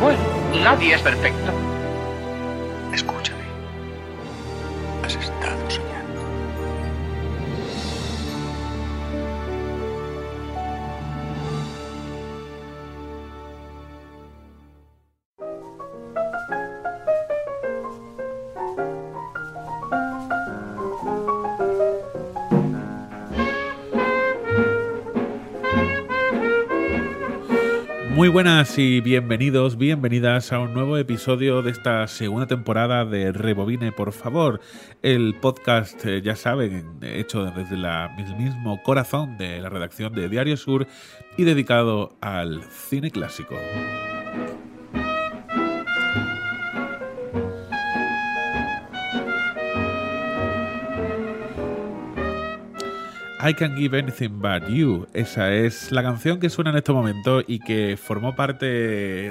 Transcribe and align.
Bueno, 0.00 0.18
nadie 0.64 0.94
es 0.94 1.02
perfecto. 1.02 1.65
Muy 28.16 28.28
buenas 28.28 28.78
y 28.78 29.02
bienvenidos, 29.02 29.76
bienvenidas 29.76 30.50
a 30.50 30.58
un 30.58 30.72
nuevo 30.72 30.96
episodio 30.96 31.60
de 31.60 31.70
esta 31.70 32.08
segunda 32.08 32.46
temporada 32.46 33.04
de 33.04 33.30
Rebobine, 33.30 33.92
por 33.92 34.10
favor. 34.12 34.62
El 35.02 35.34
podcast, 35.38 36.02
eh, 36.06 36.22
ya 36.22 36.34
saben, 36.34 36.98
hecho 37.02 37.44
desde 37.44 37.74
el 37.74 38.36
mismo 38.38 38.82
corazón 38.82 39.36
de 39.36 39.60
la 39.60 39.68
redacción 39.68 40.14
de 40.14 40.30
Diario 40.30 40.56
Sur 40.56 40.86
y 41.36 41.44
dedicado 41.44 42.16
al 42.22 42.62
cine 42.70 43.10
clásico. 43.10 43.54
I 53.38 53.52
Can 53.52 53.76
Give 53.76 53.98
Anything 53.98 54.40
But 54.40 54.68
You. 54.68 55.06
Esa 55.12 55.52
es 55.52 55.92
la 55.92 56.02
canción 56.02 56.40
que 56.40 56.48
suena 56.48 56.70
en 56.70 56.76
este 56.76 56.92
momento 56.92 57.42
y 57.46 57.58
que 57.58 57.98
formó 58.02 58.34
parte 58.34 58.66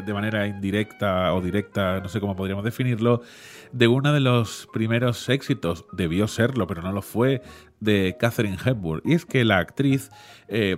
de 0.02 0.14
manera 0.14 0.46
indirecta 0.46 1.34
o 1.34 1.42
directa, 1.42 2.02
no 2.02 2.08
sé 2.08 2.20
cómo 2.20 2.36
podríamos 2.36 2.64
definirlo, 2.64 3.24
de 3.72 3.88
uno 3.88 4.14
de 4.14 4.20
los 4.20 4.68
primeros 4.72 5.28
éxitos, 5.30 5.86
debió 5.92 6.28
serlo, 6.28 6.68
pero 6.68 6.84
no 6.84 6.92
lo 6.92 7.02
fue, 7.02 7.42
de 7.80 8.16
Catherine 8.20 8.58
Hepburn. 8.64 9.02
Y 9.04 9.16
es 9.16 9.26
que 9.26 9.44
la 9.44 9.58
actriz 9.58 10.12
eh, 10.48 10.78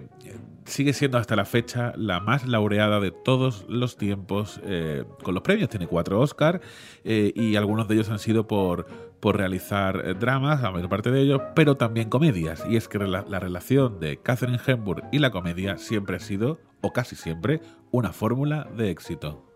sigue 0.66 0.94
siendo 0.94 1.18
hasta 1.18 1.36
la 1.36 1.46
fecha 1.46 1.94
la 1.96 2.20
más 2.20 2.48
laureada 2.48 3.00
de 3.00 3.12
todos 3.12 3.66
los 3.68 3.98
tiempos 3.98 4.60
eh, 4.64 5.04
con 5.24 5.34
los 5.34 5.44
premios. 5.44 5.70
Tiene 5.70 5.88
cuatro 5.88 6.20
Oscar 6.20 6.62
eh, 7.04 7.34
y 7.36 7.56
algunos 7.56 7.88
de 7.88 7.96
ellos 7.96 8.10
han 8.10 8.20
sido 8.20 8.48
por, 8.48 8.88
por 9.20 9.38
realizar 9.38 10.02
eh, 10.06 10.14
dramas, 10.14 10.62
la 10.62 10.72
mayor 10.72 10.90
parte 10.90 11.12
de 11.12 11.22
ellos, 11.22 11.42
pero 11.56 11.78
también 11.78 12.10
comedias. 12.10 12.64
Y 12.70 12.78
es 12.78 12.88
que 12.88 13.00
la, 13.00 13.26
la 13.28 13.40
relación 13.40 14.00
de 14.00 14.18
Catherine 14.18 14.60
Hepburn 14.66 15.08
y 15.12 15.20
la 15.20 15.32
comedia 15.32 15.78
siempre 15.78 16.18
ha 16.18 16.20
sido, 16.20 16.60
o 16.82 16.94
casi 16.94 17.16
siempre, 17.16 17.62
una 17.92 18.12
fórmula 18.14 18.68
de 18.76 18.92
éxito. 18.92 19.47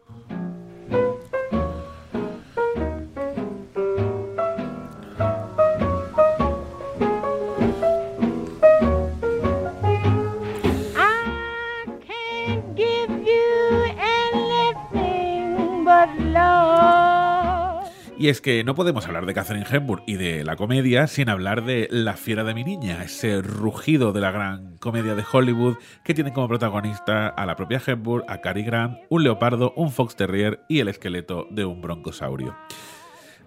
Y 18.22 18.30
es 18.30 18.40
que 18.40 18.64
no 18.64 18.76
podemos 18.76 19.08
hablar 19.08 19.26
de 19.26 19.34
Catherine 19.34 19.66
Hepburn 19.68 20.04
y 20.06 20.14
de 20.14 20.44
la 20.44 20.56
comedia 20.56 21.08
sin 21.08 21.28
hablar 21.28 21.66
de 21.66 21.88
La 21.90 22.14
fiera 22.14 22.44
de 22.44 22.54
mi 22.54 22.64
niña, 22.64 23.04
ese 23.04 23.42
rugido 23.42 24.14
de 24.14 24.22
la 24.22 24.30
gran 24.30 24.78
comedia 24.78 25.16
de 25.16 25.24
Hollywood 25.32 25.78
que 26.04 26.14
tiene 26.14 26.32
como 26.32 26.48
protagonista 26.48 27.30
a 27.30 27.48
la 27.48 27.56
propia 27.56 27.82
Hepburn, 27.84 28.24
a 28.28 28.40
Cary 28.40 28.62
Grant, 28.62 29.00
un 29.09 29.24
leopardo, 29.24 29.74
un 29.76 29.92
fox 29.92 30.16
terrier 30.16 30.59
y 30.70 30.82
el 30.82 30.90
esqueleto 30.90 31.48
de 31.50 31.66
un 31.66 31.82
broncosaurio. 31.82 32.56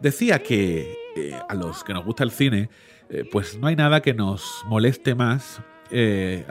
Decía 0.01 0.43
que 0.43 0.93
eh, 1.15 1.39
a 1.49 1.55
los 1.55 1.85
que 1.85 1.95
nos 1.95 2.05
gusta 2.05 2.25
el 2.25 2.33
cine, 2.33 2.69
eh, 3.11 3.23
pues 3.31 3.57
no 3.57 3.69
hay 3.69 3.77
nada 3.77 4.01
que 4.01 4.13
nos 4.13 4.65
moleste 4.67 5.15
más 5.15 5.63
eh, 5.93 6.45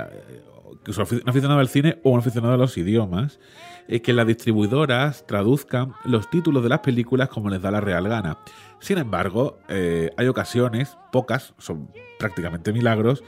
un 0.86 0.94
afic- 0.94 1.24
un 1.24 1.30
aficionado 1.30 1.60
al 1.60 1.68
cine 1.68 2.00
o 2.04 2.12
un 2.12 2.20
aficionado 2.20 2.54
a 2.54 2.58
los 2.58 2.78
idiomas, 2.78 3.40
eh, 3.88 4.02
que 4.02 4.14
las 4.14 4.28
distribuidoras 4.28 5.26
traduzcan 5.28 5.94
los 6.06 6.30
títulos 6.30 6.64
de 6.64 6.70
las 6.70 6.80
películas 6.80 7.30
como 7.30 7.50
les 7.50 7.62
da 7.62 7.72
la 7.72 7.82
real 7.82 8.08
gana. 8.08 8.38
Sin 8.80 8.98
embargo, 8.98 9.60
eh, 9.70 10.12
hay 10.18 10.28
ocasiones, 10.28 10.98
pocas, 11.12 11.54
son 11.58 11.90
prácticamente 12.20 12.74
milagros, 12.74 13.24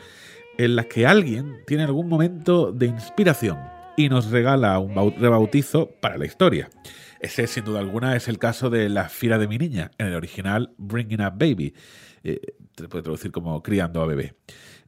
en 0.57 0.75
las 0.75 0.85
que 0.85 1.05
alguien 1.05 1.57
tiene 1.67 1.83
algún 1.83 2.07
momento 2.07 2.71
de 2.71 2.85
inspiración 2.87 3.57
y 3.97 4.09
nos 4.09 4.31
regala 4.31 4.79
un 4.79 4.95
bau- 4.95 5.15
rebautizo 5.17 5.89
para 6.01 6.17
la 6.17 6.25
historia. 6.25 6.69
Ese, 7.19 7.47
sin 7.47 7.65
duda 7.65 7.79
alguna, 7.79 8.15
es 8.15 8.27
el 8.27 8.37
caso 8.37 8.69
de 8.69 8.87
La 8.89 9.09
Fiera 9.09 9.37
de 9.37 9.47
mi 9.47 9.57
niña, 9.57 9.91
en 9.97 10.07
el 10.07 10.15
original 10.15 10.73
Bringing 10.77 11.21
Up 11.21 11.33
Baby. 11.37 11.73
Eh, 12.23 12.39
se 12.77 12.87
puede 12.87 13.03
traducir 13.03 13.31
como 13.31 13.61
Criando 13.63 14.01
a 14.01 14.05
bebé. 14.05 14.35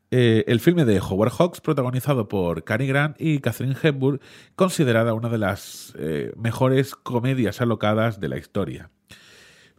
Eh, 0.10 0.46
el 0.48 0.62
filme 0.62 0.86
de 0.86 1.02
Howard 1.02 1.32
Hawks, 1.32 1.60
protagonizado 1.60 2.30
por 2.30 2.64
Cary 2.64 2.88
Grant 2.88 3.18
y 3.20 3.40
Catherine 3.40 3.76
Hepburn, 3.82 4.22
considerada 4.56 5.14
una 5.14 5.28
de 5.28 5.38
las 5.38 5.94
eh, 6.00 6.32
mejores 6.38 6.96
comedias 6.96 7.60
alocadas 7.60 8.22
de 8.22 8.30
la 8.30 8.38
historia. 8.38 8.90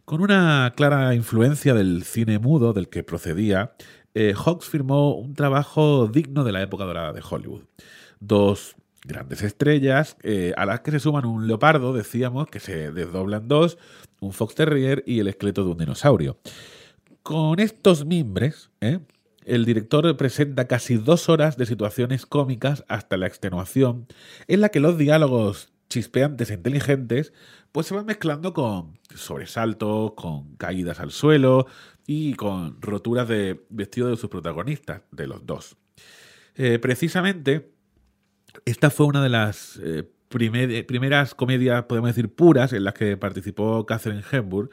Con 0.05 0.21
una 0.21 0.71
clara 0.75 1.15
influencia 1.15 1.73
del 1.73 2.03
cine 2.03 2.37
mudo 2.37 2.73
del 2.73 2.89
que 2.89 3.03
procedía, 3.03 3.73
eh, 4.13 4.35
Hawks 4.35 4.67
firmó 4.67 5.15
un 5.15 5.33
trabajo 5.33 6.07
digno 6.07 6.43
de 6.43 6.51
la 6.51 6.61
época 6.61 6.85
dorada 6.85 7.11
de 7.11 7.23
Hollywood. 7.27 7.63
Dos 8.19 8.75
grandes 9.03 9.41
estrellas 9.41 10.17
a 10.57 10.65
las 10.65 10.81
que 10.81 10.91
se 10.91 10.99
suman 10.99 11.25
un 11.25 11.47
leopardo, 11.47 11.93
decíamos, 11.93 12.47
que 12.47 12.59
se 12.59 12.91
desdobla 12.91 13.37
en 13.37 13.47
dos, 13.47 13.77
un 14.19 14.33
fox 14.33 14.53
terrier 14.55 15.03
y 15.07 15.19
el 15.19 15.27
esqueleto 15.27 15.63
de 15.63 15.71
un 15.71 15.77
dinosaurio. 15.77 16.37
Con 17.23 17.59
estos 17.59 18.05
mimbres, 18.05 18.69
¿eh? 18.81 18.99
El 19.45 19.65
director 19.65 20.15
presenta 20.17 20.67
casi 20.67 20.97
dos 20.97 21.29
horas 21.29 21.57
de 21.57 21.65
situaciones 21.65 22.25
cómicas 22.25 22.83
hasta 22.87 23.17
la 23.17 23.27
extenuación, 23.27 24.07
en 24.47 24.61
la 24.61 24.69
que 24.69 24.79
los 24.79 24.97
diálogos 24.97 25.71
chispeantes 25.89 26.51
e 26.51 26.53
inteligentes 26.53 27.33
pues 27.71 27.87
se 27.87 27.95
van 27.95 28.05
mezclando 28.05 28.53
con 28.53 28.99
sobresaltos, 29.15 30.13
con 30.13 30.55
caídas 30.55 30.99
al 30.99 31.11
suelo 31.11 31.67
y 32.05 32.33
con 32.33 32.81
roturas 32.81 33.27
de 33.27 33.65
vestido 33.69 34.09
de 34.09 34.17
sus 34.17 34.29
protagonistas, 34.29 35.01
de 35.11 35.27
los 35.27 35.45
dos. 35.45 35.77
Eh, 36.55 36.79
precisamente, 36.79 37.71
esta 38.65 38.89
fue 38.89 39.05
una 39.05 39.23
de 39.23 39.29
las 39.29 39.79
eh, 39.83 40.03
primer- 40.29 40.85
primeras 40.85 41.33
comedias, 41.33 41.85
podemos 41.85 42.09
decir, 42.09 42.33
puras 42.33 42.73
en 42.73 42.83
las 42.83 42.93
que 42.93 43.17
participó 43.17 43.85
Catherine 43.85 44.23
Hepburn. 44.31 44.69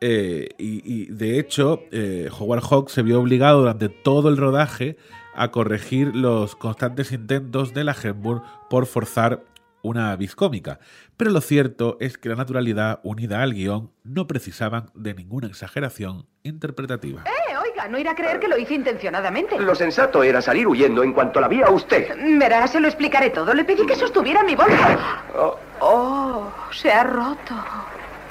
Eh, 0.00 0.48
y, 0.58 0.82
y, 0.84 1.06
de 1.06 1.38
hecho, 1.38 1.82
eh, 1.90 2.28
Howard 2.38 2.62
Hawks 2.62 2.92
se 2.92 3.02
vio 3.02 3.20
obligado 3.20 3.60
durante 3.60 3.88
todo 3.88 4.28
el 4.28 4.36
rodaje 4.36 4.96
a 5.34 5.50
corregir 5.50 6.14
los 6.14 6.56
constantes 6.56 7.12
intentos 7.12 7.74
de 7.74 7.84
la 7.84 7.92
Hepburn 8.00 8.42
por 8.70 8.86
forzar 8.86 9.42
una 9.82 10.16
vis 10.16 10.34
cómica. 10.34 10.80
Pero 11.16 11.30
lo 11.30 11.40
cierto 11.40 11.96
es 12.00 12.18
que 12.18 12.28
la 12.28 12.34
naturalidad 12.34 13.00
unida 13.04 13.42
al 13.42 13.54
guion 13.54 13.92
no 14.02 14.26
precisaban 14.26 14.90
de 14.94 15.14
ninguna 15.14 15.46
exageración 15.46 16.26
interpretativa. 16.42 17.22
Eh, 17.26 17.56
oiga, 17.56 17.86
no 17.86 17.98
irá 17.98 18.12
a 18.12 18.14
creer 18.14 18.40
que 18.40 18.48
lo 18.48 18.58
hice 18.58 18.74
intencionadamente. 18.74 19.58
Lo 19.60 19.74
sensato 19.74 20.22
era 20.22 20.42
salir 20.42 20.66
huyendo 20.66 21.04
en 21.04 21.12
cuanto 21.12 21.40
la 21.40 21.48
vi 21.48 21.62
a 21.62 21.70
usted. 21.70 22.08
Verá, 22.38 22.66
se 22.66 22.80
lo 22.80 22.88
explicaré 22.88 23.30
todo. 23.30 23.54
Le 23.54 23.64
pedí 23.64 23.86
que 23.86 23.94
sostuviera 23.94 24.42
mi 24.42 24.56
bolsa. 24.56 25.24
Oh, 25.38 25.56
Oh, 25.78 26.50
se 26.72 26.90
ha 26.90 27.04
roto. 27.04 27.54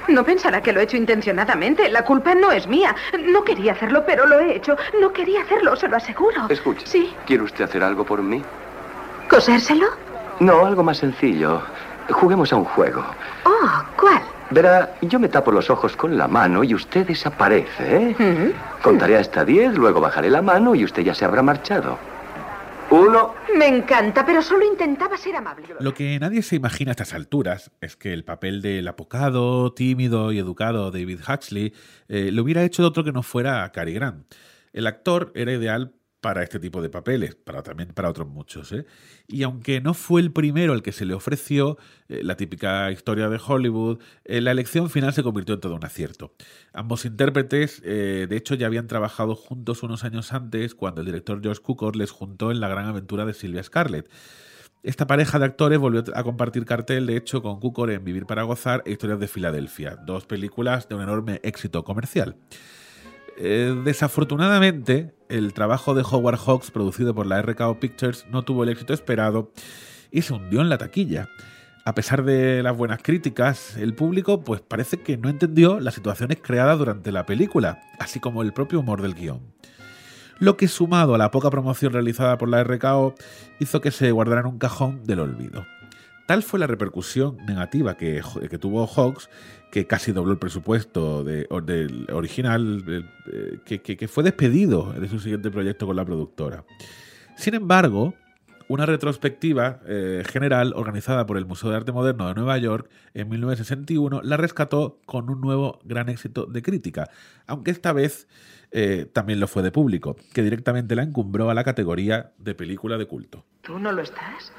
No 0.08 0.24
pensará 0.24 0.60
que 0.62 0.72
lo 0.72 0.80
he 0.80 0.84
hecho 0.84 0.96
intencionadamente. 0.96 1.88
La 1.88 2.02
culpa 2.04 2.34
no 2.34 2.50
es 2.52 2.66
mía. 2.66 2.94
No 3.26 3.44
quería 3.44 3.72
hacerlo, 3.72 4.04
pero 4.06 4.26
lo 4.26 4.38
he 4.40 4.56
hecho. 4.56 4.76
No 5.00 5.12
quería 5.12 5.42
hacerlo, 5.42 5.76
se 5.76 5.88
lo 5.88 5.96
aseguro. 5.96 6.46
escuche. 6.48 6.86
Sí. 6.86 7.12
¿Quiere 7.26 7.42
usted 7.42 7.64
hacer 7.64 7.82
algo 7.82 8.04
por 8.04 8.22
mí? 8.22 8.42
¿Cosérselo? 9.28 9.86
No, 10.40 10.64
algo 10.66 10.82
más 10.82 10.98
sencillo. 10.98 11.62
Juguemos 12.10 12.52
a 12.52 12.56
un 12.56 12.64
juego. 12.64 13.04
Oh, 13.44 13.82
¿cuál? 13.98 14.22
Verá, 14.50 14.94
yo 15.02 15.18
me 15.18 15.28
tapo 15.28 15.50
los 15.50 15.70
ojos 15.70 15.96
con 15.96 16.16
la 16.16 16.28
mano 16.28 16.62
y 16.62 16.72
usted 16.72 17.04
desaparece, 17.06 17.96
¿eh? 17.96 18.16
Ujú. 18.16 18.52
Contaré 18.82 19.16
hasta 19.18 19.44
diez, 19.44 19.74
luego 19.74 20.00
bajaré 20.00 20.30
la 20.30 20.40
mano 20.42 20.76
y 20.76 20.84
usted 20.84 21.02
ya 21.02 21.14
se 21.14 21.24
habrá 21.24 21.42
marchado. 21.42 21.98
Uno. 22.90 23.34
Me 23.56 23.66
encanta, 23.66 24.24
pero 24.24 24.42
solo 24.42 24.64
intentaba 24.64 25.16
ser 25.16 25.36
amable. 25.36 25.66
Lo 25.80 25.94
que 25.94 26.18
nadie 26.18 26.42
se 26.42 26.56
imagina 26.56 26.90
a 26.90 26.92
estas 26.92 27.14
alturas 27.14 27.70
es 27.80 27.96
que 27.96 28.12
el 28.12 28.24
papel 28.24 28.62
del 28.62 28.86
apocado, 28.88 29.72
tímido 29.72 30.32
y 30.32 30.38
educado 30.38 30.90
David 30.90 31.20
Huxley 31.26 31.72
eh, 32.08 32.30
lo 32.32 32.42
hubiera 32.42 32.62
hecho 32.62 32.82
de 32.82 32.88
otro 32.88 33.04
que 33.04 33.12
no 33.12 33.22
fuera 33.22 33.70
Cary 33.72 33.94
Grant. 33.94 34.26
El 34.72 34.86
actor 34.86 35.32
era 35.34 35.52
ideal 35.52 35.94
para 36.20 36.42
este 36.42 36.58
tipo 36.58 36.82
de 36.82 36.88
papeles, 36.88 37.34
para 37.34 37.62
también 37.62 37.90
para 37.90 38.10
otros 38.10 38.28
muchos. 38.28 38.72
¿eh? 38.72 38.86
Y 39.28 39.42
aunque 39.42 39.80
no 39.80 39.94
fue 39.94 40.20
el 40.20 40.32
primero 40.32 40.72
el 40.72 40.82
que 40.82 40.92
se 40.92 41.04
le 41.04 41.14
ofreció, 41.14 41.78
eh, 42.08 42.22
la 42.22 42.36
típica 42.36 42.90
historia 42.90 43.28
de 43.28 43.38
Hollywood, 43.44 43.98
eh, 44.24 44.40
la 44.40 44.50
elección 44.50 44.90
final 44.90 45.12
se 45.12 45.22
convirtió 45.22 45.54
en 45.54 45.60
todo 45.60 45.76
un 45.76 45.84
acierto. 45.84 46.34
Ambos 46.72 47.04
intérpretes, 47.04 47.80
de 47.82 48.28
hecho, 48.30 48.54
ya 48.54 48.66
habían 48.66 48.86
trabajado 48.86 49.34
juntos 49.34 49.82
unos 49.82 50.04
años 50.04 50.32
antes, 50.32 50.74
cuando 50.74 51.00
el 51.00 51.06
director 51.06 51.40
George 51.42 51.62
Cukor 51.62 51.96
les 51.96 52.10
juntó 52.10 52.50
en 52.50 52.60
La 52.60 52.68
gran 52.68 52.86
aventura 52.86 53.24
de 53.24 53.32
Sylvia 53.32 53.62
Scarlett. 53.62 54.10
Esta 54.82 55.06
pareja 55.06 55.38
de 55.38 55.46
actores 55.46 55.78
volvió 55.78 56.04
a 56.14 56.22
compartir 56.22 56.64
cartel, 56.64 57.06
de 57.06 57.16
hecho, 57.16 57.42
con 57.42 57.60
Cukor 57.60 57.90
en 57.90 58.04
Vivir 58.04 58.26
para 58.26 58.42
Gozar 58.42 58.82
e 58.84 58.92
Historias 58.92 59.18
de 59.18 59.28
Filadelfia, 59.28 59.96
dos 59.96 60.26
películas 60.26 60.88
de 60.88 60.96
un 60.96 61.02
enorme 61.02 61.40
éxito 61.42 61.82
comercial. 61.82 62.36
Desafortunadamente, 63.38 65.15
el 65.28 65.52
trabajo 65.52 65.94
de 65.94 66.02
Howard 66.02 66.38
Hawks, 66.38 66.70
producido 66.70 67.14
por 67.14 67.26
la 67.26 67.40
RKO 67.42 67.80
Pictures, 67.80 68.26
no 68.30 68.42
tuvo 68.42 68.62
el 68.62 68.68
éxito 68.70 68.92
esperado 68.92 69.50
y 70.10 70.22
se 70.22 70.34
hundió 70.34 70.60
en 70.60 70.68
la 70.68 70.78
taquilla. 70.78 71.28
A 71.84 71.94
pesar 71.94 72.24
de 72.24 72.62
las 72.62 72.76
buenas 72.76 73.00
críticas, 73.02 73.76
el 73.76 73.94
público 73.94 74.42
pues 74.42 74.60
parece 74.60 75.00
que 75.00 75.16
no 75.16 75.28
entendió 75.28 75.78
las 75.78 75.94
situaciones 75.94 76.38
creadas 76.42 76.78
durante 76.78 77.12
la 77.12 77.26
película, 77.26 77.80
así 77.98 78.18
como 78.18 78.42
el 78.42 78.52
propio 78.52 78.80
humor 78.80 79.02
del 79.02 79.14
guion. 79.14 79.40
Lo 80.38 80.56
que 80.56 80.68
sumado 80.68 81.14
a 81.14 81.18
la 81.18 81.30
poca 81.30 81.50
promoción 81.50 81.92
realizada 81.92 82.38
por 82.38 82.48
la 82.48 82.62
RKO 82.62 83.14
hizo 83.60 83.80
que 83.80 83.90
se 83.90 84.10
guardara 84.10 84.40
en 84.40 84.48
un 84.48 84.58
cajón 84.58 85.04
del 85.04 85.20
olvido. 85.20 85.64
Tal 86.26 86.42
fue 86.42 86.58
la 86.58 86.66
repercusión 86.66 87.36
negativa 87.46 87.96
que, 87.96 88.20
tuvo 88.60 88.86
Hawks, 88.86 89.30
que 89.70 89.86
casi 89.86 90.10
dobló 90.10 90.32
el 90.32 90.38
presupuesto 90.38 91.22
del 91.22 92.06
original, 92.12 92.84
eh, 93.32 93.58
que, 93.64 94.08
fue 94.08 94.24
despedido 94.24 94.92
de 94.92 95.08
su 95.08 95.20
siguiente 95.20 95.52
proyecto 95.52 95.86
con 95.86 95.94
la 95.94 96.04
productora. 96.04 96.64
Sin 97.36 97.54
embargo, 97.54 98.14
una 98.66 98.86
retrospectiva 98.86 99.80
eh, 99.86 100.24
general 100.28 100.72
organizada 100.74 101.26
por 101.26 101.36
el 101.36 101.46
Museo 101.46 101.70
de 101.70 101.76
Arte 101.76 101.92
Moderno 101.92 102.26
de 102.26 102.34
Nueva 102.34 102.58
York 102.58 102.90
en 103.14 103.28
1961 103.28 104.22
la 104.24 104.36
rescató 104.36 104.98
con 105.06 105.30
un 105.30 105.40
nuevo 105.40 105.78
gran 105.84 106.08
éxito 106.08 106.46
de 106.46 106.62
crítica, 106.62 107.08
aunque 107.46 107.70
esta 107.70 107.92
vez 107.92 108.26
eh, 108.72 109.08
también 109.12 109.38
lo 109.38 109.46
fue 109.46 109.62
de 109.62 109.70
público, 109.70 110.16
que 110.32 110.42
directamente 110.42 110.96
la 110.96 111.04
encumbró 111.04 111.50
a 111.50 111.54
la 111.54 111.62
categoría 111.62 112.32
de 112.38 112.56
película 112.56 112.98
de 112.98 113.06
culto. 113.06 113.44
¿Tú 113.62 113.78
no 113.78 113.92
lo 113.92 114.02
estás? 114.02 114.52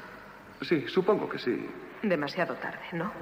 Sí, 0.62 0.84
supongo 0.88 1.28
que 1.28 1.38
sí. 1.38 1.66
Demasiado 2.02 2.54
tarde, 2.54 2.84
¿no? 2.92 3.12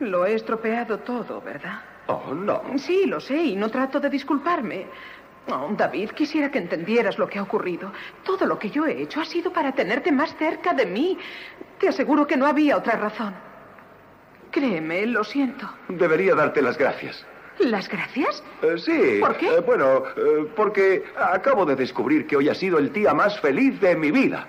Lo 0.00 0.26
he 0.26 0.34
estropeado 0.34 0.98
todo, 0.98 1.40
¿verdad? 1.40 1.80
Oh, 2.06 2.34
no. 2.34 2.62
Sí, 2.76 3.06
lo 3.06 3.20
sé, 3.20 3.36
y 3.36 3.56
no 3.56 3.70
trato 3.70 3.98
de 3.98 4.10
disculparme. 4.10 4.86
Oh, 5.48 5.68
David, 5.76 6.10
quisiera 6.10 6.50
que 6.50 6.58
entendieras 6.58 7.18
lo 7.18 7.28
que 7.28 7.38
ha 7.38 7.42
ocurrido. 7.42 7.92
Todo 8.24 8.46
lo 8.46 8.58
que 8.58 8.70
yo 8.70 8.86
he 8.86 9.02
hecho 9.02 9.20
ha 9.20 9.24
sido 9.24 9.52
para 9.52 9.72
tenerte 9.72 10.10
más 10.12 10.34
cerca 10.36 10.74
de 10.74 10.86
mí. 10.86 11.18
Te 11.78 11.88
aseguro 11.88 12.26
que 12.26 12.36
no 12.36 12.46
había 12.46 12.76
otra 12.76 12.96
razón. 12.96 13.34
Créeme, 14.50 15.06
lo 15.06 15.22
siento. 15.22 15.68
Debería 15.88 16.34
darte 16.34 16.62
las 16.62 16.76
gracias. 16.78 17.24
¿Las 17.58 17.88
gracias? 17.88 18.42
Eh, 18.62 18.76
sí. 18.78 19.18
¿Por 19.20 19.36
qué? 19.36 19.48
Eh, 19.48 19.60
bueno, 19.60 20.02
eh, 20.16 20.48
porque 20.54 21.04
acabo 21.16 21.64
de 21.64 21.74
descubrir 21.76 22.26
que 22.26 22.36
hoy 22.36 22.48
ha 22.48 22.54
sido 22.54 22.78
el 22.78 22.92
día 22.92 23.14
más 23.14 23.40
feliz 23.40 23.80
de 23.80 23.96
mi 23.96 24.10
vida. 24.10 24.46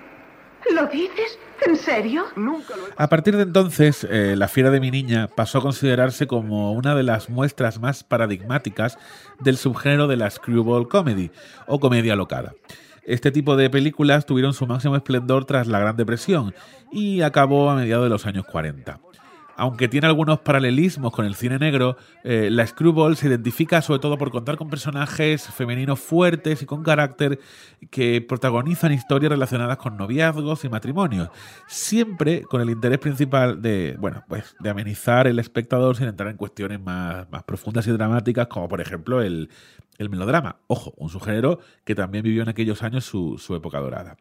¿Lo 0.74 0.86
dices? 0.86 1.38
¿En 1.66 1.76
serio? 1.76 2.24
Nunca 2.36 2.74
A 2.96 3.08
partir 3.08 3.36
de 3.36 3.42
entonces, 3.42 4.06
eh, 4.08 4.34
La 4.36 4.48
fiera 4.48 4.70
de 4.70 4.80
mi 4.80 4.90
niña 4.90 5.28
pasó 5.28 5.58
a 5.58 5.62
considerarse 5.62 6.26
como 6.26 6.72
una 6.72 6.94
de 6.94 7.02
las 7.02 7.30
muestras 7.30 7.80
más 7.80 8.04
paradigmáticas 8.04 8.98
del 9.40 9.56
subgénero 9.56 10.06
de 10.06 10.16
la 10.16 10.30
screwball 10.30 10.88
comedy 10.88 11.30
o 11.66 11.80
comedia 11.80 12.16
locada. 12.16 12.54
Este 13.04 13.30
tipo 13.30 13.56
de 13.56 13.70
películas 13.70 14.26
tuvieron 14.26 14.52
su 14.52 14.66
máximo 14.66 14.94
esplendor 14.94 15.46
tras 15.46 15.66
la 15.66 15.80
Gran 15.80 15.96
Depresión 15.96 16.54
y 16.92 17.22
acabó 17.22 17.70
a 17.70 17.74
mediados 17.74 18.04
de 18.04 18.10
los 18.10 18.26
años 18.26 18.44
40 18.44 19.00
aunque 19.58 19.88
tiene 19.88 20.06
algunos 20.06 20.38
paralelismos 20.38 21.12
con 21.12 21.26
el 21.26 21.34
cine 21.34 21.58
negro, 21.58 21.96
eh, 22.22 22.48
la 22.48 22.64
Screwball 22.64 23.16
se 23.16 23.26
identifica 23.26 23.82
sobre 23.82 23.98
todo 23.98 24.16
por 24.16 24.30
contar 24.30 24.56
con 24.56 24.70
personajes 24.70 25.48
femeninos 25.48 25.98
fuertes 25.98 26.62
y 26.62 26.66
con 26.66 26.84
carácter 26.84 27.40
que 27.90 28.22
protagonizan 28.22 28.92
historias 28.92 29.32
relacionadas 29.32 29.76
con 29.76 29.96
noviazgos 29.96 30.64
y 30.64 30.68
matrimonios, 30.68 31.30
siempre 31.66 32.42
con 32.42 32.60
el 32.60 32.70
interés 32.70 33.00
principal 33.00 33.60
de, 33.60 33.96
bueno, 33.98 34.22
pues 34.28 34.54
de 34.60 34.70
amenizar 34.70 35.26
el 35.26 35.40
espectador 35.40 35.96
sin 35.96 36.06
entrar 36.06 36.30
en 36.30 36.36
cuestiones 36.36 36.80
más, 36.80 37.26
profundas 37.44 37.84
y 37.88 37.90
dramáticas, 37.90 38.46
como 38.46 38.68
por 38.68 38.80
ejemplo 38.80 39.22
el, 39.22 39.50
melodrama. 39.98 40.60
Ojo, 40.68 40.94
un 40.98 41.08
subgénero 41.08 41.58
que 41.84 41.96
también 41.96 42.22
vivió 42.22 42.42
en 42.44 42.48
aquellos 42.48 42.84
años 42.84 43.04
su, 43.04 43.38
su 43.38 43.56
época 43.56 43.80
dorada. 43.80 44.16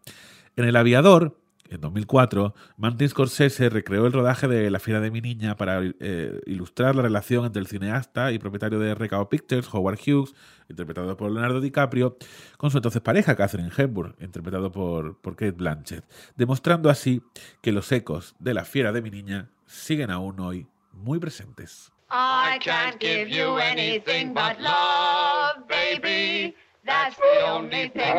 En 0.56 0.66
El 0.66 0.76
Aviador, 0.76 1.38
en 1.70 1.82
2004, 1.82 2.54
Martin 2.78 3.10
Scorsese 3.10 3.70
recreó 3.70 4.06
el 4.06 4.14
rodaje 4.14 4.48
de 4.48 4.70
La 4.72 4.80
fiera 4.80 5.00
de 5.00 5.12
mi 5.12 5.22
niña 5.22 5.56
para 5.58 5.82
eh, 5.84 6.40
ilustrar 6.46 6.96
la 6.96 7.02
relación 7.02 7.46
entre 7.46 7.60
el 7.60 7.68
cineasta 7.68 8.32
y 8.32 8.40
propietario 8.40 8.80
de 8.80 8.94
RKO 8.94 9.30
Pictures, 9.30 9.68
Howard 9.74 10.00
Hughes, 10.06 10.34
interpretado 10.70 11.16
por 11.18 11.32
Leonardo 11.32 11.62
DiCaprio, 11.62 12.18
con 12.58 12.72
su 12.72 12.78
entonces 12.78 13.02
pareja 13.02 13.36
Catherine 13.36 13.72
Hepburn, 13.76 14.16
interpretado 14.20 14.72
por, 14.72 15.20
por 15.20 15.36
Kate 15.36 15.52
Blanchett, 15.52 16.06
demostrando 16.36 16.90
así 16.90 17.22
que 17.62 17.72
los 17.72 17.92
ecos 17.92 18.36
de 18.40 18.54
La 18.54 18.66
fiera 18.66 18.92
de 18.92 19.02
mi 19.02 19.10
niña 19.10 19.50
siguen 19.66 20.12
aún 20.12 20.40
hoy 20.40 20.68
muy 20.94 21.20
presentes. 21.20 21.92
I 22.10 22.58
can't 22.60 23.00
give 23.00 23.30
you 23.30 23.58
anything 23.58 24.34
but 24.34 24.60
love, 24.62 25.68
baby. 25.68 26.56
That's 26.86 27.18
the 27.18 27.46
only 27.50 27.90
thing 27.90 28.16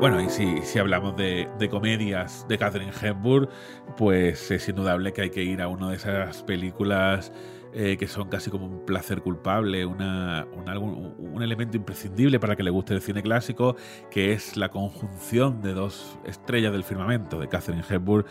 Bueno, 0.00 0.20
y 0.20 0.28
si, 0.28 0.62
si 0.62 0.78
hablamos 0.78 1.16
de, 1.16 1.48
de, 1.58 1.68
comedias 1.68 2.46
de 2.48 2.56
Catherine 2.56 2.92
Hepburn, 3.02 3.48
pues 3.96 4.48
es 4.52 4.68
indudable 4.68 5.12
que 5.12 5.22
hay 5.22 5.30
que 5.30 5.42
ir 5.42 5.60
a 5.60 5.66
una 5.66 5.90
de 5.90 5.96
esas 5.96 6.44
películas 6.44 7.32
eh, 7.74 7.96
que 7.98 8.06
son 8.06 8.28
casi 8.28 8.48
como 8.48 8.66
un 8.66 8.86
placer 8.86 9.20
culpable, 9.22 9.84
un, 9.84 10.00
un, 10.00 11.42
elemento 11.42 11.76
imprescindible 11.76 12.40
para 12.40 12.56
que 12.56 12.62
le 12.62 12.70
guste 12.70 12.94
el 12.94 13.02
cine 13.02 13.22
clásico, 13.22 13.76
que 14.10 14.32
es 14.32 14.56
la 14.56 14.70
conjunción 14.70 15.60
de 15.60 15.74
dos 15.74 16.18
estrellas 16.24 16.72
del 16.72 16.82
firmamento, 16.82 17.38
de 17.38 17.48
Catherine 17.48 17.84
Hepburn 17.88 18.24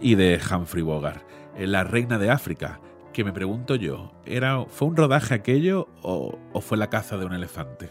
y 0.00 0.14
de 0.14 0.40
Humphrey 0.50 0.82
Bogart, 0.82 1.22
eh, 1.56 1.66
La 1.66 1.84
Reina 1.84 2.18
de 2.18 2.30
África, 2.30 2.80
que 3.20 3.24
me 3.24 3.32
pregunto 3.34 3.74
yo, 3.74 4.12
¿era, 4.24 4.64
¿fue 4.64 4.88
un 4.88 4.96
rodaje 4.96 5.34
aquello 5.34 5.88
o, 6.00 6.38
o 6.54 6.60
fue 6.62 6.78
la 6.78 6.88
caza 6.88 7.18
de 7.18 7.26
un 7.26 7.34
elefante? 7.34 7.90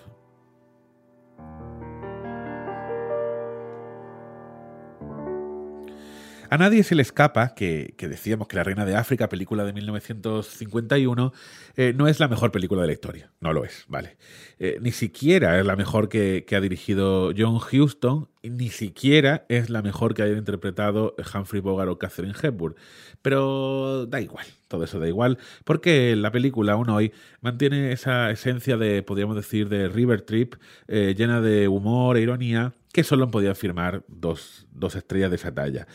A 6.51 6.57
nadie 6.57 6.81
se 6.81 6.95
le 6.95 7.03
escapa 7.03 7.53
que, 7.53 7.93
decíamos 7.99 8.47
que 8.47 8.55
La 8.55 8.63
Reina 8.63 8.83
de 8.83 8.95
África, 8.95 9.29
película 9.29 9.65
de 9.65 9.73
1951, 9.73 11.31
eh, 11.75 11.93
no 11.95 12.07
es 12.07 12.19
la 12.19 12.27
mejor 12.27 12.51
película 12.51 12.81
de 12.81 12.87
la 12.87 12.93
historia. 12.93 13.31
No 13.39 13.53
lo 13.53 13.65
es, 13.65 13.85
vale. 13.87 14.17
Eh, 14.57 14.79
ni 14.81 14.91
siquiera 14.91 15.59
es 15.59 15.65
la 15.67 15.75
mejor 15.75 16.09
que, 16.09 16.43
ha 16.51 16.59
dirigido 16.59 17.31
John 17.37 17.59
Huston, 17.71 18.29
ni 18.41 18.69
siquiera 18.69 19.45
es 19.47 19.69
la 19.69 19.83
mejor 19.83 20.15
que 20.15 20.23
haya 20.23 20.35
interpretado 20.35 21.15
Humphrey 21.35 21.61
Bogart 21.61 21.91
o 21.91 21.99
Catherine 21.99 22.33
Hepburn. 22.41 22.75
Pero 23.21 24.07
da 24.07 24.19
igual, 24.19 24.47
todo 24.67 24.85
eso 24.85 24.99
da 24.99 25.07
igual, 25.07 25.37
porque 25.65 26.15
la 26.15 26.31
película 26.31 26.73
aún 26.73 26.89
hoy 26.89 27.13
mantiene 27.41 27.91
esa 27.91 28.31
esencia 28.31 28.75
de, 28.75 29.03
podríamos 29.03 29.35
decir, 29.35 29.69
de 29.69 29.87
River 29.87 30.21
Trip, 30.21 30.55
eh, 30.87 31.13
llena 31.15 31.41
de 31.41 31.67
humor 31.67 32.17
e 32.17 32.21
ironía, 32.21 32.73
que 32.91 33.03
solo 33.03 33.29
podían 33.29 33.55
firmar 33.55 34.03
dos, 34.07 34.65
dos 34.71 34.95
estrellas 34.95 35.29
de 35.29 35.35
esa 35.35 35.53
talla. 35.53 35.85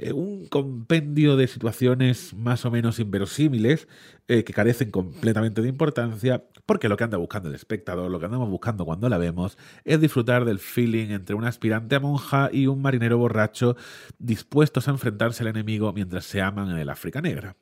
Eh, 0.00 0.12
un 0.12 0.46
compendio 0.46 1.36
de 1.36 1.48
situaciones 1.48 2.32
más 2.32 2.64
o 2.64 2.70
menos 2.70 3.00
inverosímiles 3.00 3.88
eh, 4.28 4.44
que 4.44 4.52
carecen 4.52 4.92
completamente 4.92 5.60
de 5.60 5.68
importancia, 5.68 6.44
porque 6.66 6.88
lo 6.88 6.96
que 6.96 7.02
anda 7.02 7.18
buscando 7.18 7.48
el 7.48 7.56
espectador, 7.56 8.08
lo 8.08 8.20
que 8.20 8.26
andamos 8.26 8.48
buscando 8.48 8.84
cuando 8.84 9.08
la 9.08 9.18
vemos, 9.18 9.58
es 9.84 10.00
disfrutar 10.00 10.44
del 10.44 10.60
feeling 10.60 11.08
entre 11.10 11.34
una 11.34 11.48
aspirante 11.48 11.96
a 11.96 12.00
monja 12.00 12.48
y 12.52 12.68
un 12.68 12.80
marinero 12.80 13.18
borracho 13.18 13.76
dispuestos 14.20 14.86
a 14.86 14.92
enfrentarse 14.92 15.42
al 15.42 15.48
enemigo 15.48 15.92
mientras 15.92 16.24
se 16.26 16.42
aman 16.42 16.70
en 16.70 16.78
el 16.78 16.90
África 16.90 17.20
Negra. 17.20 17.56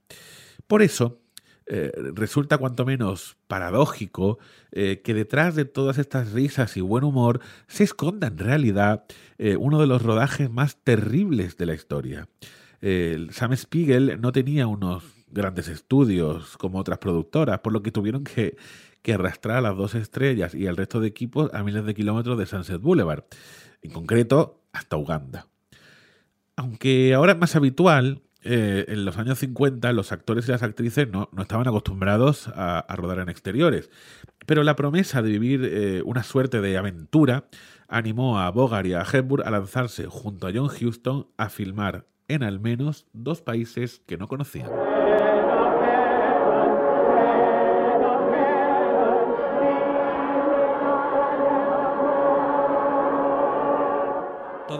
Por 0.66 0.82
eso, 0.82 1.22
eh, 1.68 1.90
resulta 2.14 2.58
cuanto 2.58 2.84
menos 2.84 3.36
paradójico 3.48 4.38
eh, 4.70 5.00
que 5.02 5.14
detrás 5.14 5.56
de 5.56 5.64
todas 5.64 5.98
estas 5.98 6.30
risas 6.30 6.76
y 6.76 6.80
buen 6.80 7.02
humor 7.02 7.40
se 7.66 7.82
esconda 7.82 8.28
en 8.28 8.38
realidad 8.38 9.04
eh, 9.38 9.56
uno 9.56 9.80
de 9.80 9.88
los 9.88 10.02
rodajes 10.02 10.48
más 10.48 10.76
terribles 10.76 11.56
de 11.56 11.66
la 11.66 11.74
historia. 11.74 12.28
Sam 13.30 13.56
Spiegel 13.56 14.20
no 14.20 14.30
tenía 14.30 14.68
unos 14.68 15.02
grandes 15.28 15.66
estudios 15.66 16.56
como 16.56 16.78
otras 16.78 16.98
productoras, 16.98 17.58
por 17.58 17.72
lo 17.72 17.82
que 17.82 17.90
tuvieron 17.90 18.22
que, 18.22 18.56
que 19.02 19.14
arrastrar 19.14 19.56
a 19.56 19.60
las 19.60 19.76
dos 19.76 19.96
estrellas 19.96 20.54
y 20.54 20.68
al 20.68 20.76
resto 20.76 21.00
de 21.00 21.08
equipos 21.08 21.52
a 21.52 21.64
miles 21.64 21.84
de 21.84 21.94
kilómetros 21.94 22.38
de 22.38 22.46
Sunset 22.46 22.80
Boulevard, 22.80 23.24
en 23.82 23.90
concreto 23.90 24.60
hasta 24.72 24.96
Uganda. 24.96 25.48
Aunque 26.54 27.12
ahora 27.12 27.32
es 27.32 27.38
más 27.38 27.56
habitual, 27.56 28.22
eh, 28.46 28.84
en 28.88 29.04
los 29.04 29.18
años 29.18 29.38
50 29.38 29.92
los 29.92 30.12
actores 30.12 30.48
y 30.48 30.52
las 30.52 30.62
actrices 30.62 31.08
no, 31.08 31.28
no 31.32 31.42
estaban 31.42 31.66
acostumbrados 31.66 32.48
a, 32.54 32.84
rodar 32.96 33.18
en 33.18 33.28
exteriores, 33.28 33.90
pero 34.46 34.62
la 34.62 34.76
promesa 34.76 35.22
de 35.22 35.30
vivir 35.30 35.64
eh, 35.64 36.02
una 36.04 36.22
suerte 36.22 36.60
de 36.60 36.76
aventura 36.76 37.48
animó 37.88 38.38
a 38.38 38.50
Bogart 38.50 38.86
y 38.86 38.94
a 38.94 39.02
Hepburn 39.02 39.46
a 39.46 39.50
lanzarse 39.50 40.06
junto 40.06 40.46
a 40.46 40.52
John 40.54 40.70
Huston 40.70 41.28
a 41.36 41.48
filmar 41.48 42.06
en 42.28 42.42
al 42.42 42.60
menos 42.60 43.06
dos 43.12 43.42
países 43.42 44.02
que 44.06 44.16
no 44.16 44.28
conocían. 44.28 44.70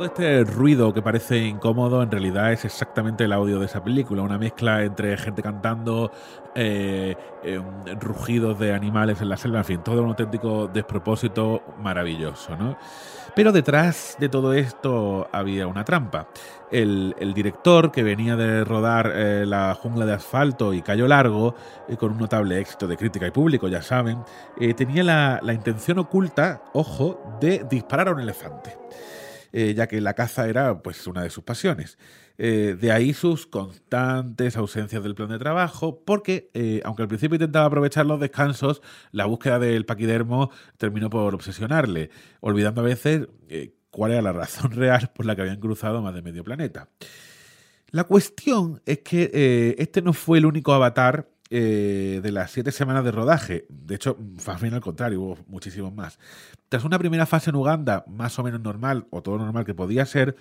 Este 0.07 0.45
ruido 0.45 0.95
que 0.95 1.03
parece 1.03 1.39
incómodo 1.39 2.01
en 2.01 2.13
realidad 2.13 2.53
es 2.53 2.65
exactamente 2.65 3.25
el 3.25 3.33
audio 3.33 3.59
de 3.59 3.67
esa 3.67 3.83
película, 3.83 4.23
una 4.23 4.39
mezcla 4.39 4.85
entre 4.85 5.17
gente 5.17 5.43
cantando, 5.43 6.13
eh, 6.55 7.17
eh, 7.43 7.61
rugidos 8.01 8.57
de 8.61 8.73
animales 8.73 9.21
en 9.21 9.29
la 9.29 9.37
selva, 9.37 9.59
en 9.59 9.65
fin, 9.65 9.81
todo 9.83 10.01
un 10.03 10.11
auténtico 10.11 10.69
despropósito 10.69 11.61
maravilloso, 11.83 12.57
¿no? 12.57 12.79
Pero 13.35 13.51
detrás 13.51 14.17
de 14.21 14.29
todo 14.29 14.55
esto 14.55 15.27
había 15.33 15.67
una 15.67 15.85
trampa. 15.85 16.29
El, 16.71 17.15
director, 17.35 17.91
que 17.91 18.05
venía 18.05 18.37
de 18.37 18.65
rodar 18.65 19.13
eh, 19.13 19.45
La 19.45 19.75
jungla 19.75 20.07
de 20.07 20.15
asfalto 20.15 20.73
y 20.73 20.83
Cayo 20.83 21.09
Largo, 21.09 21.57
eh, 21.89 21.97
con 21.97 22.13
un 22.13 22.19
notable 22.19 22.61
éxito 22.61 22.87
de 22.87 22.97
crítica 22.97 23.27
y 23.27 23.33
público, 23.33 23.67
ya 23.67 23.83
saben, 23.83 24.23
eh, 24.61 24.73
tenía 24.73 25.03
la 25.03 25.53
intención 25.53 25.99
oculta, 25.99 26.63
ojo, 26.75 27.21
de 27.41 27.67
disparar 27.69 28.07
a 28.09 28.13
un 28.13 28.21
elefante. 28.21 28.79
Eh, 29.59 29.73
ya 29.73 29.87
que 29.87 30.03
la 30.03 30.13
caza 30.13 30.51
era 30.51 30.83
pues 30.83 31.07
una 31.07 31.23
de 31.23 31.31
sus 31.31 31.43
pasiones. 31.43 31.97
Eh, 32.37 32.77
de 32.79 32.93
ahí 32.93 33.15
sus 33.15 33.47
constantes 33.47 34.55
ausencias 34.55 35.03
del 35.03 35.15
plan 35.15 35.31
de 35.31 35.39
trabajo, 35.39 36.03
porque 36.05 36.51
eh, 36.53 36.83
aunque 36.85 37.01
al 37.01 37.09
principio 37.09 37.37
intentaba 37.37 37.65
aprovechar 37.65 38.05
los 38.05 38.21
descansos, 38.21 38.83
la 39.13 39.25
búsqueda 39.25 39.59
del 39.59 39.87
paquidermo 39.87 40.51
terminó 40.77 41.09
por 41.09 41.35
obsesionarle, 41.35 42.11
olvidando 42.41 42.83
a 42.83 42.85
veces 42.85 43.29
cuál 43.91 44.13
era 44.13 44.21
la 44.21 44.35
razón 44.35 44.71
real 44.73 45.11
por 45.15 45.25
la 45.25 45.35
que 45.35 45.41
habían 45.41 45.59
cruzado 45.59 46.03
más 46.03 46.15
de 46.15 46.21
medio 46.21 46.45
planeta. 46.45 46.91
La 47.93 48.05
cuestión 48.05 48.83
es 48.85 48.99
que 48.99 49.75
este 49.79 50.03
no 50.03 50.13
fue 50.13 50.37
el 50.37 50.45
único 50.45 50.75
avatar 50.75 51.31
eh, 51.51 52.21
de 52.23 52.33
las 52.33 52.51
siete 52.51 52.73
semanas 52.73 53.05
de 53.05 53.13
rodaje. 53.13 53.67
De 53.69 53.95
hecho, 53.95 54.17
más 54.47 54.61
bien 54.61 54.75
al 54.75 54.81
contrario, 54.81 55.21
hubo 55.21 55.39
muchísimos 55.47 55.95
más. 55.95 56.19
Tras 56.69 56.85
una 56.85 56.99
primera 56.99 57.27
fase 57.27 57.51
en 57.51 57.57
Uganda, 57.57 58.05
más 58.09 58.39
o 58.39 58.43
menos 58.43 58.61
normal, 58.61 59.07
o 59.11 59.23
todo 59.23 59.39
normal 59.39 59.65
que 59.65 59.75
podía 59.75 60.05
ser, 60.07 60.37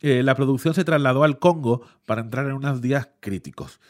eh, 0.00 0.22
la 0.22 0.34
producción 0.34 0.74
se 0.74 0.84
trasladó 0.84 1.24
al 1.24 1.38
Congo 1.38 1.82
para 2.06 2.20
entrar 2.20 2.46
en 2.46 2.52
unos 2.52 2.80
días 2.80 3.08
críticos. 3.20 3.80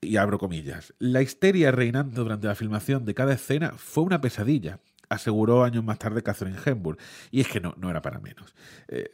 Y 0.00 0.18
abro 0.18 0.38
comillas. 0.38 0.94
La 0.98 1.22
histeria 1.22 1.72
reinante 1.72 2.16
durante 2.16 2.46
la 2.46 2.54
filmación 2.54 3.04
de 3.04 3.14
cada 3.14 3.32
escena 3.34 3.72
fue 3.76 4.04
una 4.04 4.20
pesadilla 4.20 4.78
aseguró 5.08 5.64
años 5.64 5.84
más 5.84 5.98
tarde 5.98 6.22
Catherine 6.22 6.58
Hepburn. 6.64 6.98
Y 7.30 7.40
es 7.40 7.48
que 7.48 7.60
no, 7.60 7.74
no 7.76 7.90
era 7.90 8.02
para 8.02 8.20
menos. 8.20 8.54
Eh, 8.88 9.10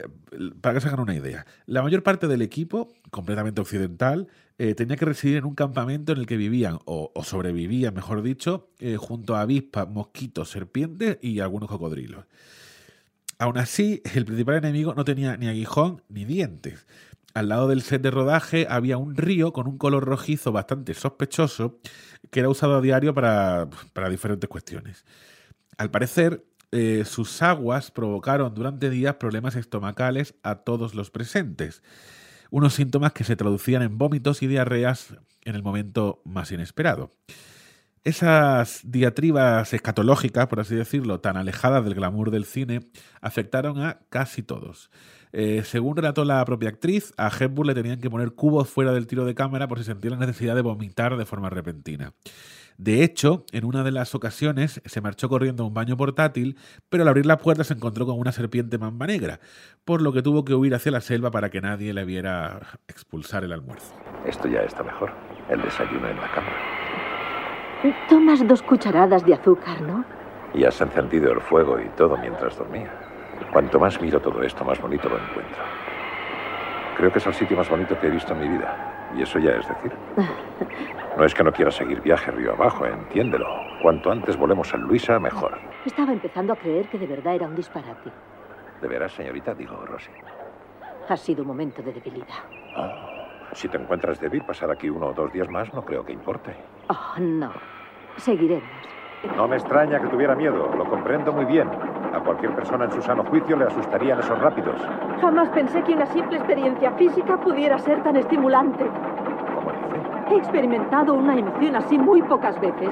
para 0.61 0.75
que 0.75 0.81
se 0.81 0.89
hagan 0.89 1.01
una 1.01 1.15
idea, 1.15 1.47
la 1.67 1.83
mayor 1.83 2.03
parte 2.03 2.29
del 2.29 2.43
equipo, 2.43 2.93
completamente 3.11 3.61
occidental, 3.61 4.29
eh, 4.59 4.75
tenía 4.75 4.97
que 4.97 5.05
residir 5.05 5.39
en 5.39 5.45
un 5.45 5.55
campamento 5.55 6.13
en 6.13 6.19
el 6.19 6.27
que 6.27 6.37
vivían, 6.37 6.79
o, 6.85 7.11
sobrevivían, 7.25 7.95
mejor 7.95 8.23
dicho, 8.23 8.71
eh, 8.79 8.97
junto 8.97 9.35
a 9.35 9.41
avispas, 9.41 9.89
mosquitos, 9.89 10.51
serpientes 10.51 11.19
y 11.21 11.41
algunos 11.41 11.69
cocodrilos. 11.69 12.27
Aún 13.39 13.59
así, 13.59 14.03
el 14.15 14.25
principal 14.25 14.57
enemigo 14.57 14.95
no 14.95 15.05
tenía 15.05 15.37
ni 15.37 15.49
aguijón 15.49 16.03
ni 16.09 16.25
dientes. 16.25 16.87
Al 17.35 17.49
lado 17.49 17.67
del 17.67 17.83
set 17.83 18.03
de 18.03 18.11
rodaje 18.11 18.67
había 18.69 18.99
un 18.99 19.17
río 19.17 19.53
con 19.53 19.67
un 19.67 19.79
color 19.79 20.05
rojizo 20.05 20.53
bastante 20.53 20.93
sospechoso 20.93 21.81
que 22.31 22.41
era 22.41 22.49
usado 22.49 22.77
a 22.77 22.81
diario 22.81 23.15
para, 23.15 23.69
para 23.95 24.11
diferentes 24.11 24.49
cuestiones. 24.49 25.05
Al 25.83 25.91
parecer, 25.91 26.47
eh, 26.71 27.03
sus 27.05 27.43
aguas 27.43 27.91
provocaron 27.91 28.55
durante 28.55 28.89
días 28.89 29.17
problemas 29.17 29.57
estomacales 29.57 30.37
a 30.45 30.61
todos 30.63 30.95
los 30.95 31.11
presentes, 31.11 31.83
unos 32.53 32.75
síntomas 32.75 33.13
que 33.13 33.25
se 33.25 33.35
traducían 33.35 33.83
en 33.83 33.99
vómitos 33.99 34.45
y 34.45 34.47
diarreas 34.47 35.17
en 35.45 35.57
el 35.57 35.65
momento 35.65 36.23
más 36.25 36.53
inesperado. 36.53 37.17
Esas 38.05 38.81
diatribas 38.83 39.73
escatológicas, 39.73 40.49
por 40.49 40.59
así 40.59 40.75
decirlo, 40.75 41.21
tan 41.21 41.37
alejadas 41.37 41.85
del 41.85 41.95
glamour 41.95 42.33
del 42.33 42.45
cine, 42.45 42.81
afectaron 43.21 43.81
a 43.81 44.01
casi 44.09 44.43
todos. 44.43 44.91
Eh, 45.33 45.63
según 45.65 45.97
relató 45.97 46.25
la 46.25 46.45
propia 46.45 46.71
actriz, 46.71 47.13
a 47.17 47.31
Hepburn 47.31 47.69
le 47.69 47.75
tenían 47.75 48.01
que 48.01 48.11
poner 48.11 48.33
cubos 48.33 48.69
fuera 48.69 48.93
del 48.93 49.07
tiro 49.07 49.25
de 49.25 49.37
cámara 49.37 49.69
por 49.69 49.79
si 49.79 49.85
sentía 49.85 50.11
la 50.11 50.17
necesidad 50.17 50.57
de 50.57 50.63
vomitar 50.63 51.17
de 51.17 51.25
forma 51.25 51.49
repentina. 51.49 52.13
De 52.77 53.05
hecho, 53.05 53.45
en 53.53 53.65
una 53.65 53.85
de 53.85 53.93
las 53.93 54.17
ocasiones 54.17 54.83
se 54.85 55.01
marchó 55.01 55.29
corriendo 55.29 55.63
a 55.63 55.67
un 55.69 55.75
baño 55.75 55.97
portátil, 55.97 56.59
pero 56.89 57.05
al 57.05 57.09
abrir 57.09 57.27
la 57.27 57.39
puerta 57.39 57.63
se 57.63 57.75
encontró 57.75 58.05
con 58.05 58.19
una 58.19 58.33
serpiente 58.33 58.79
mamba 58.79 59.07
negra, 59.07 59.39
por 59.85 60.03
lo 60.03 60.13
que 60.13 60.23
tuvo 60.23 60.45
que 60.45 60.55
huir 60.55 60.75
hacia 60.75 60.91
la 60.91 61.01
selva 61.01 61.31
para 61.31 61.51
que 61.51 61.61
nadie 61.61 61.95
le 61.95 62.05
viera 62.05 62.81
expulsar 62.89 63.45
el 63.45 63.53
almuerzo. 63.53 63.95
Esto 64.27 64.49
ya 64.49 64.63
está 64.63 64.83
mejor. 64.83 65.13
El 65.49 65.63
desayuno 65.63 66.09
en 66.09 66.17
la 66.17 66.33
cama. 66.33 66.72
Tomas 68.09 68.47
dos 68.47 68.63
cucharadas 68.63 69.25
de 69.25 69.35
azúcar, 69.35 69.81
¿no? 69.81 70.05
Y 70.55 70.65
has 70.65 70.81
encendido 70.81 71.33
el 71.33 71.41
fuego 71.41 71.81
y 71.81 71.89
todo 71.97 72.17
mientras 72.17 72.57
dormía. 72.57 72.91
Cuanto 73.53 73.79
más 73.81 74.01
miro 74.01 74.21
todo 74.21 74.43
esto, 74.43 74.65
más 74.65 74.81
bonito 74.81 75.09
lo 75.09 75.17
encuentro. 75.17 75.63
Creo 76.97 77.11
que 77.11 77.19
es 77.19 77.27
el 77.27 77.35
sitio 77.35 77.57
más 77.57 77.69
bonito 77.69 77.99
que 77.99 78.07
he 78.07 78.11
visto 78.11 78.33
en 78.35 78.41
mi 78.41 78.49
vida. 78.49 79.11
Y 79.17 79.23
eso 79.23 79.39
ya 79.39 79.53
es 79.53 79.69
decir. 79.69 79.93
No 81.15 81.27
es 81.27 81.35
que 81.35 81.45
no 81.45 81.53
quiera 81.53 81.71
seguir 81.71 82.01
viaje 82.01 82.31
río 82.31 82.53
abajo, 82.53 82.87
entiéndelo. 82.87 83.47
Cuanto 83.83 84.11
antes 84.11 84.35
volemos 84.35 84.73
a 84.73 84.79
Luisa, 84.79 85.19
mejor. 85.19 85.59
Estaba 85.85 86.11
empezando 86.11 86.55
a 86.55 86.57
creer 86.57 86.89
que 86.89 86.99
de 86.99 87.07
verdad 87.07 87.35
era 87.35 87.47
un 87.47 87.55
disparate. 87.55 88.11
¿De 88.81 88.89
veras, 88.89 89.13
señorita? 89.13 89.53
Digo, 89.53 89.77
Rosy. 89.85 90.11
Ha 91.07 91.17
sido 91.19 91.43
un 91.43 91.49
momento 91.49 91.83
de 91.83 91.93
debilidad. 91.93 92.45
Oh, 92.79 93.12
si 93.55 93.69
te 93.69 93.77
encuentras 93.77 94.21
débil, 94.21 94.43
pasar 94.43 94.71
aquí 94.71 94.89
uno 94.89 95.09
o 95.09 95.13
dos 95.13 95.33
días 95.33 95.49
más 95.49 95.73
no 95.75 95.85
creo 95.85 96.05
que 96.05 96.13
importe. 96.13 96.55
Oh, 96.89 97.21
no. 97.21 97.53
Seguiremos. 98.17 98.69
No 99.37 99.47
me 99.47 99.57
extraña 99.57 100.01
que 100.01 100.09
tuviera 100.09 100.35
miedo, 100.35 100.71
lo 100.77 100.85
comprendo 100.85 101.33
muy 101.33 101.45
bien. 101.45 101.69
A 102.13 102.21
cualquier 102.21 102.55
persona 102.55 102.87
en 102.87 102.93
su 102.93 103.01
sano 103.01 103.25
juicio 103.25 103.57
le 103.57 103.67
asustarían 103.67 104.19
esos 104.19 104.39
rápidos. 104.39 104.75
Jamás 105.21 105.49
pensé 105.51 105.83
que 105.83 105.95
una 105.95 106.07
simple 106.07 106.39
experiencia 106.39 106.91
física 106.93 107.39
pudiera 107.39 107.79
ser 107.79 108.03
tan 108.03 108.17
estimulante. 108.17 108.85
He 110.33 110.39
experimentado 110.39 111.13
una 111.13 111.39
emoción 111.39 111.77
así 111.77 111.99
muy 111.99 112.23
pocas 112.23 112.59
veces, 112.59 112.89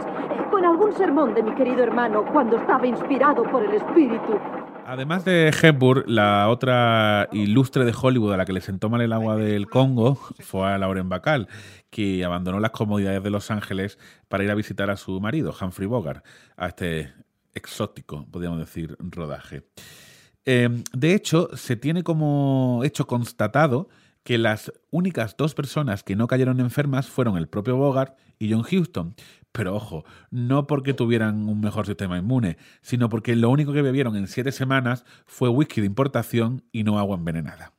con 0.50 0.62
algún 0.62 0.92
sermón 0.92 1.32
de 1.32 1.42
mi 1.42 1.54
querido 1.54 1.82
hermano 1.82 2.22
cuando 2.30 2.58
estaba 2.58 2.86
inspirado 2.86 3.44
por 3.44 3.64
el 3.64 3.76
espíritu. 3.76 4.38
Además 4.84 5.24
de 5.24 5.48
Hepburn, 5.48 6.04
la 6.06 6.50
otra 6.50 7.30
ilustre 7.32 7.86
de 7.86 7.94
Hollywood 7.98 8.34
a 8.34 8.36
la 8.36 8.44
que 8.44 8.52
le 8.52 8.60
sentó 8.60 8.90
mal 8.90 9.00
el 9.00 9.14
agua 9.14 9.36
del 9.36 9.68
Congo 9.68 10.16
fue 10.40 10.70
a 10.70 10.76
Lauren 10.76 11.08
Bacall, 11.08 11.48
que 11.88 12.22
abandonó 12.26 12.60
las 12.60 12.72
comodidades 12.72 13.22
de 13.22 13.30
Los 13.30 13.50
Ángeles 13.50 13.98
para 14.28 14.44
ir 14.44 14.50
a 14.50 14.54
visitar 14.54 14.90
a 14.90 14.98
su 14.98 15.18
marido, 15.18 15.54
Humphrey 15.58 15.88
Bogart, 15.88 16.22
a 16.58 16.66
este 16.66 17.10
exótico, 17.54 18.26
podríamos 18.30 18.58
decir, 18.58 18.98
rodaje. 18.98 19.62
Eh, 20.44 20.68
de 20.92 21.14
hecho, 21.14 21.48
se 21.54 21.76
tiene 21.76 22.02
como 22.02 22.82
hecho 22.84 23.06
constatado 23.06 23.88
que 24.30 24.38
las 24.38 24.72
únicas 24.92 25.36
dos 25.36 25.56
personas 25.56 26.04
que 26.04 26.14
no 26.14 26.28
cayeron 26.28 26.60
enfermas 26.60 27.08
fueron 27.08 27.36
el 27.36 27.48
propio 27.48 27.74
Bogart 27.74 28.16
y 28.38 28.52
John 28.52 28.60
Huston. 28.64 29.16
Pero 29.50 29.74
ojo, 29.74 30.04
no 30.30 30.68
porque 30.68 30.94
tuvieran 30.94 31.48
un 31.48 31.60
mejor 31.60 31.84
sistema 31.84 32.16
inmune, 32.16 32.56
sino 32.80 33.08
porque 33.08 33.34
lo 33.34 33.50
único 33.50 33.72
que 33.72 33.82
bebieron 33.82 34.14
en 34.14 34.28
siete 34.28 34.52
semanas 34.52 35.04
fue 35.26 35.48
whisky 35.48 35.80
de 35.80 35.88
importación 35.88 36.62
y 36.70 36.84
no 36.84 37.00
agua 37.00 37.16
envenenada. 37.16 37.72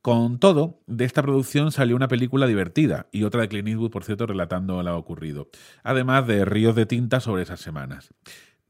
Con 0.00 0.38
todo, 0.38 0.80
de 0.86 1.04
esta 1.04 1.20
producción 1.20 1.70
salió 1.70 1.96
una 1.96 2.08
película 2.08 2.46
divertida 2.46 3.08
y 3.12 3.24
otra 3.24 3.42
de 3.42 3.48
Clint 3.48 3.68
Eastwood, 3.68 3.90
por 3.90 4.04
cierto, 4.04 4.26
relatando 4.26 4.82
lo 4.82 4.96
ocurrido, 4.96 5.50
además 5.82 6.26
de 6.26 6.46
ríos 6.46 6.76
de 6.76 6.86
tinta 6.86 7.20
sobre 7.20 7.42
esas 7.42 7.60
semanas. 7.60 8.14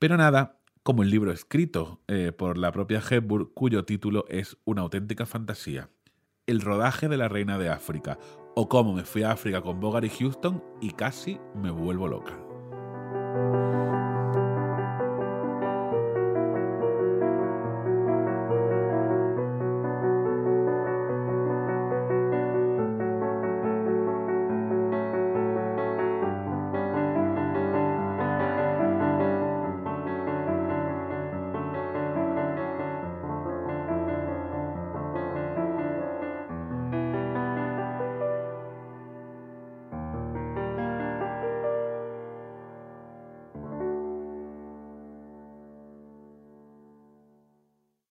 Pero 0.01 0.17
nada, 0.17 0.59
como 0.83 1.05
el 1.05 1.11
libro 1.11 1.31
escrito 1.31 2.01
eh, 2.09 2.33
por 2.33 2.59
la 2.59 2.73
propia 2.73 3.01
Hepburn, 3.09 3.51
cuyo 3.55 3.85
título 3.85 4.25
es 4.29 4.57
una 4.65 4.83
auténtica 4.83 5.27
fantasía 5.27 5.91
el 6.49 6.63
rodaje 6.63 7.09
de 7.09 7.19
La 7.19 7.29
Reina 7.29 7.59
de 7.59 7.69
África 7.69 8.19
o 8.57 8.69
cómo 8.69 8.95
me 8.95 9.05
fui 9.05 9.23
a 9.23 9.33
África 9.33 9.61
con 9.61 9.79
Bogart 9.79 10.07
y 10.07 10.09
Houston 10.09 10.65
y 10.81 10.91
casi 10.93 11.39
me 11.55 11.71
vuelvo 11.71 12.09
loca. 12.09 12.33